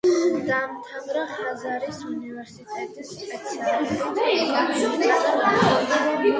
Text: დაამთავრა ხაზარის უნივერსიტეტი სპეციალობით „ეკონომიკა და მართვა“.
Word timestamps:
დაამთავრა 0.45 1.25
ხაზარის 1.33 1.99
უნივერსიტეტი 2.13 3.07
სპეციალობით 3.11 4.27
„ეკონომიკა 4.27 5.23
და 5.29 5.39
მართვა“. 5.47 6.15